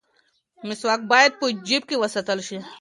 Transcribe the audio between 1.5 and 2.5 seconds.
جیب کې وساتل